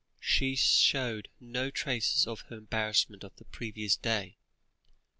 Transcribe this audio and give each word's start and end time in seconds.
She 0.19 0.55
showed 0.55 1.29
no 1.39 1.69
traces 1.69 2.25
of 2.25 2.39
her 2.49 2.57
embarrassment 2.57 3.23
of 3.23 3.35
the 3.35 3.45
previous 3.45 3.95
day. 3.95 4.39